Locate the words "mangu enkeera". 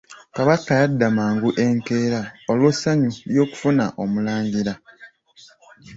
1.17-2.21